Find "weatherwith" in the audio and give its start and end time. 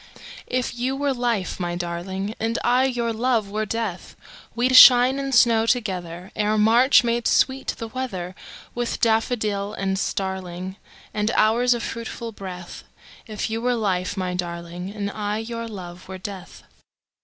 7.87-8.99